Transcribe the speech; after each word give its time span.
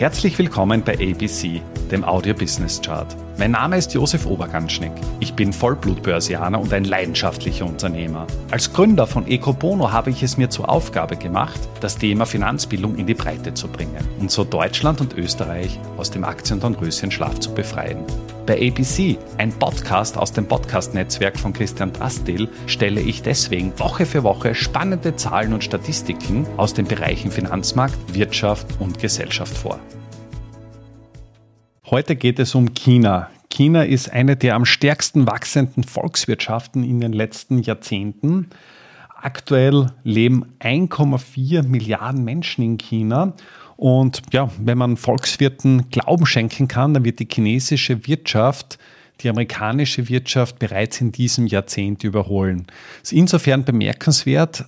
Herzlich 0.00 0.38
willkommen 0.38 0.82
bei 0.82 0.94
ABC, 0.94 1.60
dem 1.90 2.04
Audio 2.04 2.32
Business 2.32 2.80
Chart. 2.80 3.14
Mein 3.40 3.52
Name 3.52 3.78
ist 3.78 3.94
Josef 3.94 4.26
Oberganschnick. 4.26 4.92
Ich 5.18 5.32
bin 5.32 5.54
Vollblutbörsianer 5.54 6.60
und 6.60 6.74
ein 6.74 6.84
leidenschaftlicher 6.84 7.64
Unternehmer. 7.64 8.26
Als 8.50 8.70
Gründer 8.70 9.06
von 9.06 9.26
Ecobono 9.26 9.90
habe 9.90 10.10
ich 10.10 10.22
es 10.22 10.36
mir 10.36 10.50
zur 10.50 10.68
Aufgabe 10.68 11.16
gemacht, 11.16 11.58
das 11.80 11.96
Thema 11.96 12.26
Finanzbildung 12.26 12.96
in 12.96 13.06
die 13.06 13.14
Breite 13.14 13.54
zu 13.54 13.68
bringen 13.68 14.06
und 14.20 14.30
so 14.30 14.44
Deutschland 14.44 15.00
und 15.00 15.14
Österreich 15.14 15.80
aus 15.96 16.10
dem 16.10 16.24
Aktien- 16.24 16.60
und 16.60 16.82
Röschenschlaf 16.82 17.40
zu 17.40 17.54
befreien. 17.54 18.04
Bei 18.44 18.56
ABC, 18.56 19.16
ein 19.38 19.52
Podcast 19.52 20.18
aus 20.18 20.34
dem 20.34 20.46
Podcast-Netzwerk 20.46 21.38
von 21.38 21.54
Christian 21.54 21.94
Drastil, 21.94 22.46
stelle 22.66 23.00
ich 23.00 23.22
deswegen 23.22 23.72
Woche 23.78 24.04
für 24.04 24.22
Woche 24.22 24.54
spannende 24.54 25.16
Zahlen 25.16 25.54
und 25.54 25.64
Statistiken 25.64 26.46
aus 26.58 26.74
den 26.74 26.84
Bereichen 26.84 27.30
Finanzmarkt, 27.30 27.96
Wirtschaft 28.12 28.66
und 28.80 28.98
Gesellschaft 28.98 29.56
vor. 29.56 29.80
Heute 31.90 32.14
geht 32.14 32.38
es 32.38 32.54
um 32.54 32.72
China. 32.72 33.30
China 33.48 33.82
ist 33.82 34.12
eine 34.12 34.36
der 34.36 34.54
am 34.54 34.64
stärksten 34.64 35.26
wachsenden 35.26 35.82
Volkswirtschaften 35.82 36.84
in 36.84 37.00
den 37.00 37.12
letzten 37.12 37.58
Jahrzehnten. 37.58 38.50
Aktuell 39.20 39.90
leben 40.04 40.54
1,4 40.60 41.64
Milliarden 41.64 42.22
Menschen 42.22 42.62
in 42.62 42.78
China 42.78 43.32
und 43.76 44.22
ja, 44.32 44.48
wenn 44.60 44.78
man 44.78 44.96
Volkswirten 44.96 45.90
Glauben 45.90 46.26
schenken 46.26 46.68
kann, 46.68 46.94
dann 46.94 47.04
wird 47.04 47.18
die 47.18 47.28
chinesische 47.28 48.06
Wirtschaft 48.06 48.78
die 49.20 49.28
amerikanische 49.28 50.08
Wirtschaft 50.08 50.58
bereits 50.58 51.00
in 51.00 51.12
diesem 51.12 51.46
Jahrzehnt 51.46 52.04
überholen. 52.04 52.66
Das 53.00 53.12
ist 53.12 53.18
insofern 53.18 53.64
bemerkenswert, 53.64 54.64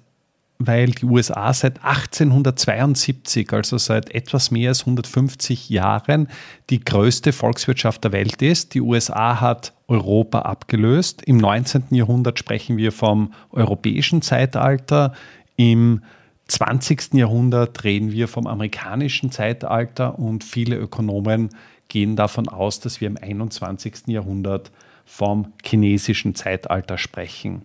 weil 0.66 0.90
die 0.90 1.04
USA 1.04 1.52
seit 1.52 1.84
1872, 1.84 3.52
also 3.52 3.78
seit 3.78 4.14
etwas 4.14 4.50
mehr 4.50 4.70
als 4.70 4.80
150 4.80 5.68
Jahren, 5.70 6.28
die 6.70 6.80
größte 6.80 7.32
Volkswirtschaft 7.32 8.04
der 8.04 8.12
Welt 8.12 8.42
ist. 8.42 8.74
Die 8.74 8.80
USA 8.80 9.40
hat 9.40 9.72
Europa 9.88 10.40
abgelöst. 10.40 11.22
Im 11.22 11.36
19. 11.36 11.84
Jahrhundert 11.90 12.38
sprechen 12.38 12.76
wir 12.76 12.92
vom 12.92 13.32
europäischen 13.50 14.22
Zeitalter. 14.22 15.12
Im 15.56 16.02
20. 16.48 17.14
Jahrhundert 17.14 17.84
reden 17.84 18.12
wir 18.12 18.28
vom 18.28 18.46
amerikanischen 18.46 19.30
Zeitalter 19.30 20.18
und 20.18 20.44
viele 20.44 20.76
Ökonomen 20.76 21.50
gehen 21.88 22.16
davon 22.16 22.48
aus, 22.48 22.80
dass 22.80 23.00
wir 23.00 23.08
im 23.08 23.16
21. 23.16 24.08
Jahrhundert 24.08 24.70
vom 25.04 25.52
chinesischen 25.64 26.34
Zeitalter 26.34 26.98
sprechen. 26.98 27.62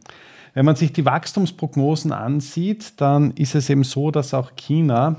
Wenn 0.58 0.66
man 0.66 0.76
sich 0.76 0.92
die 0.92 1.06
Wachstumsprognosen 1.06 2.12
ansieht, 2.12 3.00
dann 3.00 3.30
ist 3.34 3.54
es 3.54 3.70
eben 3.70 3.84
so, 3.84 4.10
dass 4.10 4.34
auch 4.34 4.56
China 4.56 5.18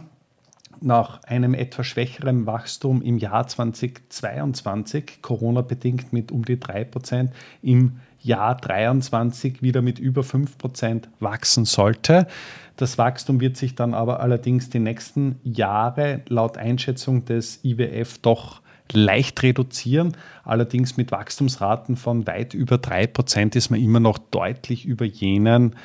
nach 0.81 1.23
einem 1.23 1.55
etwas 1.55 1.87
schwächeren 1.87 2.45
Wachstum 2.47 3.03
im 3.03 3.19
Jahr 3.19 3.47
2022, 3.47 5.23
Corona-bedingt 5.23 6.13
mit 6.13 6.33
um 6.33 6.45
die 6.45 6.57
3%, 6.57 7.29
im 7.63 8.01
Jahr 8.19 8.61
2023 8.61 9.63
wieder 9.63 9.81
mit 9.81 10.01
über 10.01 10.23
5% 10.23 11.05
wachsen 11.21 11.67
sollte. 11.67 12.27
Das 12.75 12.99
Wachstum 12.99 13.41
wird 13.41 13.57
sich 13.57 13.77
dann 13.77 13.95
aber 13.95 14.19
allerdings 14.19 14.71
die 14.71 14.81
nächsten 14.81 15.39
Jahre 15.45 16.23
laut 16.27 16.59
Einschätzung 16.59 17.27
des 17.27 17.65
IWF 17.65 18.19
doch 18.19 18.61
leicht 18.93 19.43
reduzieren. 19.43 20.17
Allerdings 20.45 20.97
mit 20.97 21.13
Wachstumsraten 21.13 21.97
von 21.97 22.27
weit 22.27 22.55
über 22.55 22.77
3% 22.77 23.57
ist 23.57 23.71
man 23.71 23.81
immer 23.81 24.01
noch 24.01 24.19
deutlich 24.19 24.87
über 24.87 25.05
jenen, 25.05 25.77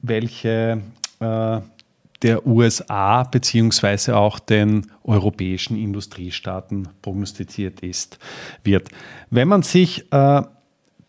welche 0.00 0.82
äh, 1.20 1.60
der 2.22 2.46
USA 2.46 3.24
bzw. 3.24 4.12
auch 4.12 4.38
den 4.38 4.86
europäischen 5.04 5.76
Industriestaaten 5.76 6.88
prognostiziert 7.02 7.80
ist, 7.80 8.18
wird. 8.64 8.88
Wenn 9.30 9.48
man 9.48 9.62
sich 9.62 10.10
äh, 10.12 10.42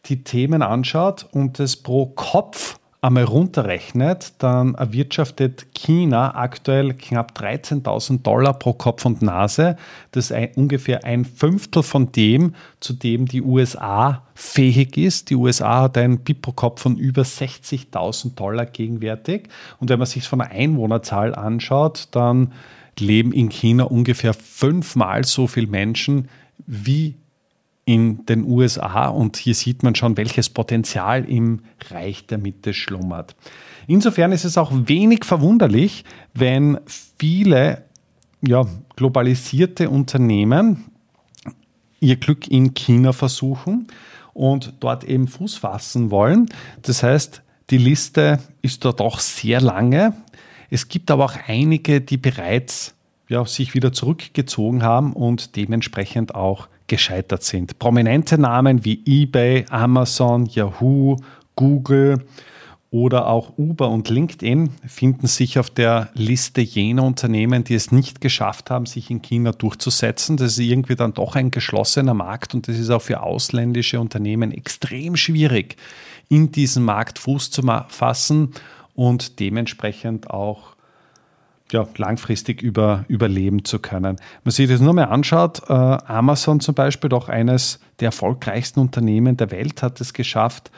die 0.05 0.23
Themen 0.23 0.61
anschaut 0.61 1.27
und 1.31 1.59
es 1.59 1.77
pro 1.77 2.07
Kopf 2.07 2.79
einmal 3.03 3.25
runterrechnet, 3.25 4.33
dann 4.37 4.75
erwirtschaftet 4.75 5.73
China 5.73 6.35
aktuell 6.35 6.93
knapp 6.93 7.37
13.000 7.37 8.21
Dollar 8.21 8.53
pro 8.53 8.73
Kopf 8.73 9.05
und 9.05 9.21
Nase. 9.21 9.75
Das 10.11 10.25
ist 10.25 10.31
ein, 10.31 10.51
ungefähr 10.55 11.03
ein 11.03 11.25
Fünftel 11.25 11.83
von 11.83 12.13
dem, 12.13 12.55
zu 12.79 12.93
dem 12.93 13.25
die 13.25 13.41
USA 13.41 14.23
fähig 14.35 14.95
ist. 14.95 15.29
Die 15.29 15.35
USA 15.35 15.81
hat 15.81 15.97
ein 15.97 16.19
BIP 16.19 16.41
pro 16.41 16.51
Kopf 16.53 16.81
von 16.81 16.95
über 16.95 17.23
60.000 17.23 18.35
Dollar 18.35 18.65
gegenwärtig. 18.65 19.49
Und 19.79 19.89
wenn 19.89 19.99
man 19.99 20.07
sich 20.07 20.25
von 20.25 20.39
der 20.39 20.51
Einwohnerzahl 20.51 21.35
anschaut, 21.35 22.07
dann 22.11 22.53
leben 22.97 23.33
in 23.33 23.49
China 23.49 23.83
ungefähr 23.83 24.33
fünfmal 24.33 25.25
so 25.25 25.47
viele 25.47 25.67
Menschen 25.67 26.29
wie 26.65 27.15
in 27.85 28.25
den 28.25 28.45
USA 28.45 29.07
und 29.07 29.37
hier 29.37 29.55
sieht 29.55 29.83
man 29.83 29.95
schon, 29.95 30.15
welches 30.15 30.49
Potenzial 30.49 31.25
im 31.25 31.61
Reich 31.89 32.25
der 32.27 32.37
Mitte 32.37 32.73
schlummert. 32.73 33.35
Insofern 33.87 34.31
ist 34.31 34.45
es 34.45 34.57
auch 34.57 34.71
wenig 34.73 35.25
verwunderlich, 35.25 36.05
wenn 36.33 36.79
viele 36.85 37.83
ja, 38.41 38.65
globalisierte 38.95 39.89
Unternehmen 39.89 40.85
ihr 41.99 42.17
Glück 42.17 42.47
in 42.47 42.73
China 42.73 43.13
versuchen 43.13 43.87
und 44.33 44.73
dort 44.79 45.03
eben 45.03 45.27
Fuß 45.27 45.55
fassen 45.55 46.11
wollen. 46.11 46.49
Das 46.81 47.03
heißt, 47.03 47.41
die 47.69 47.77
Liste 47.77 48.39
ist 48.61 48.83
dort 48.83 49.01
auch 49.01 49.19
sehr 49.19 49.61
lange. 49.61 50.13
Es 50.69 50.87
gibt 50.87 51.11
aber 51.11 51.25
auch 51.25 51.35
einige, 51.47 52.01
die 52.01 52.17
bereits 52.17 52.95
ja, 53.29 53.45
sich 53.45 53.73
wieder 53.73 53.93
zurückgezogen 53.93 54.83
haben 54.83 55.13
und 55.13 55.55
dementsprechend 55.55 56.35
auch 56.35 56.67
gescheitert 56.93 57.41
sind. 57.41 57.79
Prominente 57.79 58.37
Namen 58.37 58.85
wie 58.85 59.01
eBay, 59.05 59.65
Amazon, 59.71 60.45
Yahoo, 60.45 61.17
Google 61.55 62.23
oder 62.91 63.27
auch 63.27 63.57
Uber 63.57 63.89
und 63.89 64.09
LinkedIn 64.09 64.69
finden 64.85 65.25
sich 65.25 65.57
auf 65.57 65.71
der 65.71 66.09
Liste 66.13 66.61
jener 66.61 67.01
Unternehmen, 67.01 67.63
die 67.63 67.73
es 67.73 67.91
nicht 67.91 68.21
geschafft 68.21 68.69
haben, 68.69 68.85
sich 68.85 69.09
in 69.09 69.23
China 69.23 69.53
durchzusetzen. 69.53 70.37
Das 70.37 70.51
ist 70.51 70.59
irgendwie 70.59 70.95
dann 70.95 71.15
doch 71.15 71.35
ein 71.35 71.49
geschlossener 71.49 72.13
Markt 72.13 72.53
und 72.53 72.67
das 72.67 72.77
ist 72.77 72.91
auch 72.91 73.01
für 73.01 73.23
ausländische 73.23 73.99
Unternehmen 73.99 74.51
extrem 74.51 75.15
schwierig, 75.15 75.77
in 76.29 76.51
diesen 76.51 76.83
Markt 76.83 77.17
Fuß 77.17 77.49
zu 77.49 77.63
fassen 77.87 78.51
und 78.93 79.39
dementsprechend 79.39 80.29
auch 80.29 80.75
ja, 81.73 81.87
langfristig 81.97 82.61
über, 82.61 83.05
überleben 83.07 83.65
zu 83.65 83.79
können. 83.79 84.17
Man 84.43 84.51
sich 84.51 84.69
das 84.69 84.79
nur 84.79 84.93
mal 84.93 85.05
anschaut, 85.05 85.61
äh, 85.67 85.73
Amazon 85.73 86.59
zum 86.59 86.75
Beispiel, 86.75 87.09
doch 87.09 87.29
eines 87.29 87.79
der 87.99 88.07
erfolgreichsten 88.07 88.79
Unternehmen 88.79 89.35
der 89.37 89.51
Welt, 89.51 89.83
hat 89.83 89.99
es 89.99 90.13
geschafft, 90.13 90.71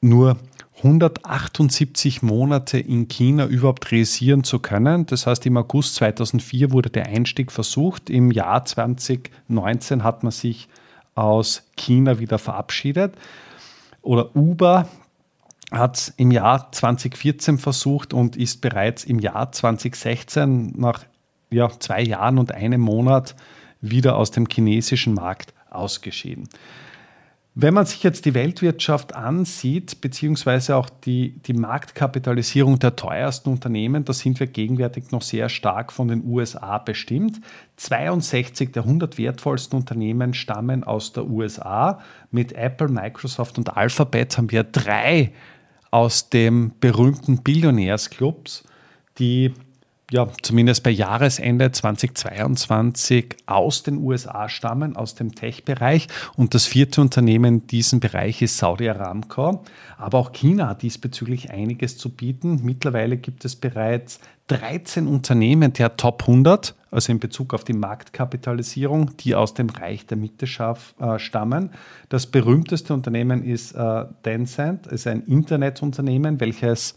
nur 0.00 0.36
178 0.78 2.22
Monate 2.22 2.78
in 2.78 3.08
China 3.08 3.46
überhaupt 3.46 3.90
realisieren 3.90 4.44
zu 4.44 4.58
können. 4.58 5.06
Das 5.06 5.26
heißt, 5.26 5.46
im 5.46 5.56
August 5.56 5.94
2004 5.96 6.70
wurde 6.70 6.90
der 6.90 7.06
Einstieg 7.06 7.50
versucht. 7.50 8.10
Im 8.10 8.30
Jahr 8.30 8.64
2019 8.64 10.04
hat 10.04 10.22
man 10.22 10.32
sich 10.32 10.68
aus 11.14 11.62
China 11.76 12.18
wieder 12.18 12.38
verabschiedet. 12.38 13.14
Oder 14.02 14.36
Uber, 14.36 14.86
hat 15.70 15.96
es 15.96 16.08
im 16.16 16.30
Jahr 16.30 16.70
2014 16.70 17.58
versucht 17.58 18.12
und 18.14 18.36
ist 18.36 18.60
bereits 18.60 19.04
im 19.04 19.18
Jahr 19.18 19.50
2016 19.50 20.74
nach 20.76 21.04
ja, 21.50 21.68
zwei 21.78 22.02
Jahren 22.02 22.38
und 22.38 22.52
einem 22.52 22.80
Monat 22.80 23.34
wieder 23.80 24.16
aus 24.16 24.30
dem 24.30 24.46
chinesischen 24.50 25.14
Markt 25.14 25.54
ausgeschieden. 25.70 26.48
Wenn 27.58 27.72
man 27.72 27.86
sich 27.86 28.02
jetzt 28.02 28.26
die 28.26 28.34
Weltwirtschaft 28.34 29.14
ansieht, 29.14 30.02
beziehungsweise 30.02 30.76
auch 30.76 30.90
die, 30.90 31.38
die 31.38 31.54
Marktkapitalisierung 31.54 32.78
der 32.78 32.96
teuersten 32.96 33.48
Unternehmen, 33.48 34.04
da 34.04 34.12
sind 34.12 34.38
wir 34.40 34.46
gegenwärtig 34.46 35.10
noch 35.10 35.22
sehr 35.22 35.48
stark 35.48 35.90
von 35.90 36.08
den 36.08 36.22
USA 36.26 36.76
bestimmt. 36.76 37.40
62 37.76 38.72
der 38.72 38.82
100 38.82 39.16
wertvollsten 39.16 39.78
Unternehmen 39.78 40.34
stammen 40.34 40.84
aus 40.84 41.14
der 41.14 41.24
USA. 41.24 42.00
Mit 42.30 42.52
Apple, 42.52 42.88
Microsoft 42.88 43.56
und 43.56 43.74
Alphabet 43.74 44.36
haben 44.36 44.50
wir 44.50 44.62
drei 44.62 45.32
aus 45.90 46.30
dem 46.30 46.72
berühmten 46.80 47.42
Billionärsclubs, 47.42 48.64
die 49.18 49.52
ja, 50.12 50.28
zumindest 50.40 50.84
bei 50.84 50.90
Jahresende 50.90 51.72
2022 51.72 53.36
aus 53.46 53.82
den 53.82 53.98
USA 53.98 54.48
stammen, 54.48 54.94
aus 54.94 55.16
dem 55.16 55.34
Tech-Bereich. 55.34 56.06
Und 56.36 56.54
das 56.54 56.66
vierte 56.66 57.00
Unternehmen 57.00 57.54
in 57.54 57.66
diesem 57.66 57.98
Bereich 57.98 58.40
ist 58.40 58.56
Saudi 58.56 58.88
Aramco. 58.88 59.64
Aber 59.98 60.18
auch 60.18 60.32
China 60.32 60.68
hat 60.68 60.82
diesbezüglich 60.82 61.50
einiges 61.50 61.98
zu 61.98 62.10
bieten. 62.10 62.60
Mittlerweile 62.62 63.16
gibt 63.16 63.44
es 63.44 63.56
bereits 63.56 64.20
13 64.46 65.08
Unternehmen 65.08 65.72
der 65.72 65.96
Top 65.96 66.22
100, 66.22 66.76
also 66.92 67.10
in 67.10 67.18
Bezug 67.18 67.52
auf 67.52 67.64
die 67.64 67.72
Marktkapitalisierung, 67.72 69.16
die 69.16 69.34
aus 69.34 69.54
dem 69.54 69.70
Reich 69.70 70.06
der 70.06 70.16
Mitte 70.16 70.46
äh, 70.46 71.18
stammen. 71.18 71.70
Das 72.10 72.28
berühmteste 72.28 72.94
Unternehmen 72.94 73.42
ist 73.42 73.72
äh, 73.72 74.04
Tencent, 74.22 74.86
ist 74.86 75.08
ein 75.08 75.22
Internetunternehmen, 75.22 76.38
welches 76.38 76.94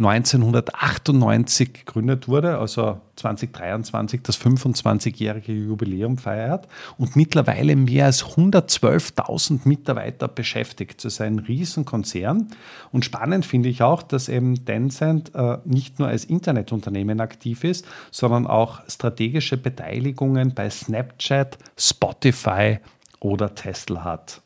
1998 0.00 1.74
gegründet 1.74 2.26
wurde, 2.26 2.58
also 2.58 3.00
2023 3.16 4.22
das 4.22 4.40
25-jährige 4.40 5.52
Jubiläum 5.52 6.16
feiert 6.16 6.66
und 6.96 7.16
mittlerweile 7.16 7.76
mehr 7.76 8.06
als 8.06 8.24
112.000 8.24 9.60
Mitarbeiter 9.64 10.26
beschäftigt. 10.26 11.04
Das 11.04 11.14
ist 11.14 11.20
ein 11.20 11.38
Riesenkonzern. 11.38 12.48
Und 12.92 13.04
spannend 13.04 13.44
finde 13.44 13.68
ich 13.68 13.82
auch, 13.82 14.02
dass 14.02 14.30
eben 14.30 14.64
Tencent 14.64 15.34
äh, 15.34 15.58
nicht 15.66 15.98
nur 15.98 16.08
als 16.08 16.24
Internetunternehmen 16.24 17.20
aktiv 17.20 17.62
ist, 17.62 17.84
sondern 18.10 18.46
auch 18.46 18.80
strategische 18.88 19.58
Beteiligungen 19.58 20.54
bei 20.54 20.70
Snapchat, 20.70 21.58
Spotify 21.76 22.78
oder 23.20 23.54
Tesla 23.54 24.04
hat. 24.04 24.40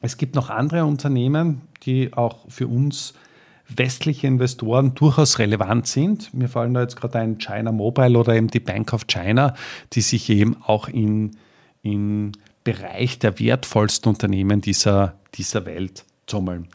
Es 0.00 0.16
gibt 0.16 0.34
noch 0.34 0.50
andere 0.50 0.84
Unternehmen, 0.84 1.62
die 1.84 2.12
auch 2.12 2.38
für 2.48 2.66
uns 2.66 3.14
westliche 3.68 4.26
Investoren 4.26 4.94
durchaus 4.94 5.38
relevant 5.38 5.86
sind. 5.86 6.32
Mir 6.34 6.48
fallen 6.48 6.74
da 6.74 6.82
jetzt 6.82 6.96
gerade 6.96 7.18
ein 7.18 7.38
China 7.38 7.72
Mobile 7.72 8.18
oder 8.18 8.34
eben 8.34 8.48
die 8.48 8.60
Bank 8.60 8.92
of 8.92 9.06
China, 9.06 9.54
die 9.92 10.02
sich 10.02 10.28
eben 10.30 10.56
auch 10.62 10.88
in, 10.88 11.36
im 11.82 12.32
Bereich 12.62 13.18
der 13.18 13.38
wertvollsten 13.38 14.10
Unternehmen 14.10 14.60
dieser, 14.60 15.14
dieser 15.34 15.66
Welt 15.66 16.04
tummeln. 16.26 16.68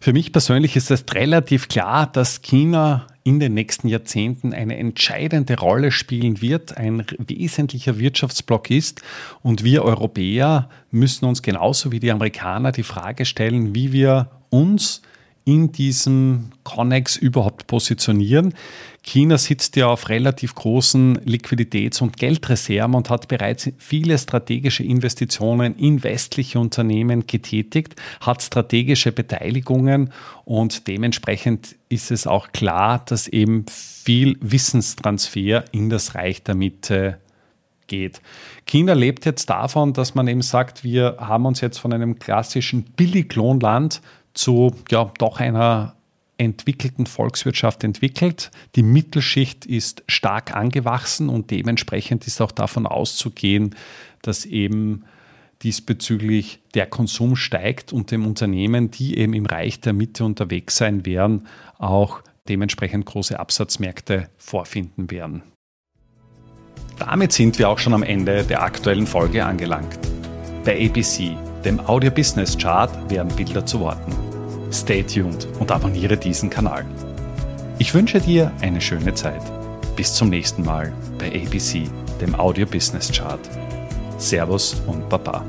Für 0.00 0.12
mich 0.12 0.32
persönlich 0.32 0.74
ist 0.74 0.90
es 0.90 1.04
relativ 1.14 1.68
klar, 1.68 2.10
dass 2.10 2.42
China 2.42 3.06
in 3.22 3.38
den 3.38 3.54
nächsten 3.54 3.86
Jahrzehnten 3.86 4.52
eine 4.52 4.76
entscheidende 4.76 5.56
Rolle 5.56 5.92
spielen 5.92 6.42
wird, 6.42 6.76
ein 6.76 7.04
wesentlicher 7.18 8.00
Wirtschaftsblock 8.00 8.70
ist. 8.70 9.00
Und 9.42 9.62
wir 9.62 9.84
Europäer 9.84 10.68
müssen 10.90 11.24
uns 11.26 11.42
genauso 11.42 11.92
wie 11.92 12.00
die 12.00 12.10
Amerikaner 12.10 12.72
die 12.72 12.82
Frage 12.82 13.24
stellen, 13.24 13.76
wie 13.76 13.92
wir 13.92 14.28
uns 14.50 15.02
in 15.44 15.72
diesem 15.72 16.50
Connex 16.62 17.16
überhaupt 17.16 17.66
positionieren. 17.66 18.54
China 19.02 19.36
sitzt 19.36 19.74
ja 19.74 19.88
auf 19.88 20.08
relativ 20.08 20.54
großen 20.54 21.18
Liquiditäts- 21.24 22.00
und 22.00 22.16
Geldreserven 22.16 22.94
und 22.94 23.10
hat 23.10 23.26
bereits 23.26 23.70
viele 23.78 24.16
strategische 24.16 24.84
Investitionen 24.84 25.76
in 25.76 26.04
westliche 26.04 26.60
Unternehmen 26.60 27.26
getätigt, 27.26 27.96
hat 28.20 28.42
strategische 28.42 29.10
Beteiligungen 29.10 30.12
und 30.44 30.86
dementsprechend 30.86 31.74
ist 31.88 32.12
es 32.12 32.28
auch 32.28 32.52
klar, 32.52 33.02
dass 33.04 33.26
eben 33.26 33.66
viel 33.68 34.36
Wissenstransfer 34.40 35.64
in 35.72 35.90
das 35.90 36.14
Reich 36.14 36.44
der 36.44 36.54
Mitte 36.54 37.18
geht. 37.88 38.20
China 38.66 38.92
lebt 38.92 39.26
jetzt 39.26 39.50
davon, 39.50 39.92
dass 39.92 40.14
man 40.14 40.28
eben 40.28 40.42
sagt, 40.42 40.84
wir 40.84 41.16
haben 41.18 41.46
uns 41.46 41.60
jetzt 41.60 41.78
von 41.78 41.92
einem 41.92 42.18
klassischen 42.18 42.84
Billiglohnland 42.84 44.00
zu 44.34 44.74
ja, 44.90 45.12
doch 45.18 45.40
einer 45.40 45.96
entwickelten 46.38 47.06
Volkswirtschaft 47.06 47.84
entwickelt. 47.84 48.50
Die 48.74 48.82
Mittelschicht 48.82 49.64
ist 49.64 50.02
stark 50.08 50.54
angewachsen 50.54 51.28
und 51.28 51.50
dementsprechend 51.50 52.26
ist 52.26 52.40
auch 52.40 52.52
davon 52.52 52.86
auszugehen, 52.86 53.76
dass 54.22 54.44
eben 54.44 55.04
diesbezüglich 55.62 56.60
der 56.74 56.86
Konsum 56.86 57.36
steigt 57.36 57.92
und 57.92 58.10
dem 58.10 58.26
Unternehmen, 58.26 58.90
die 58.90 59.16
eben 59.16 59.34
im 59.34 59.46
Reich 59.46 59.80
der 59.80 59.92
Mitte 59.92 60.24
unterwegs 60.24 60.76
sein 60.76 61.06
werden, 61.06 61.46
auch 61.78 62.22
dementsprechend 62.48 63.06
große 63.06 63.38
Absatzmärkte 63.38 64.28
vorfinden 64.36 65.10
werden. 65.10 65.42
Damit 66.98 67.32
sind 67.32 67.58
wir 67.58 67.68
auch 67.68 67.78
schon 67.78 67.94
am 67.94 68.02
Ende 68.02 68.44
der 68.44 68.62
aktuellen 68.62 69.06
Folge 69.06 69.44
angelangt. 69.44 69.98
Bei 70.64 70.88
ABC 70.88 71.36
dem 71.64 71.80
Audio 71.86 72.10
Business 72.10 72.56
Chart 72.56 72.90
werden 73.08 73.34
Bilder 73.36 73.64
zu 73.64 73.80
Worten. 73.80 74.12
Stay 74.72 75.02
tuned 75.02 75.46
und 75.60 75.70
abonniere 75.70 76.16
diesen 76.16 76.50
Kanal. 76.50 76.84
Ich 77.78 77.94
wünsche 77.94 78.20
dir 78.20 78.50
eine 78.60 78.80
schöne 78.80 79.14
Zeit. 79.14 79.42
Bis 79.96 80.14
zum 80.14 80.30
nächsten 80.30 80.64
Mal 80.64 80.92
bei 81.18 81.28
ABC, 81.28 81.84
dem 82.20 82.34
Audio 82.34 82.66
Business 82.66 83.12
Chart. 83.12 83.40
Servus 84.18 84.82
und 84.86 85.08
Baba. 85.08 85.44